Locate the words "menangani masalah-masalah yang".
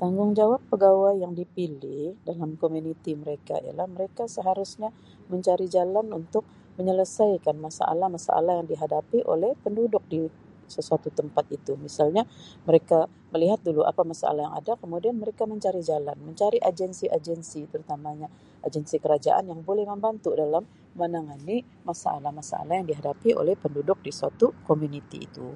21.00-22.86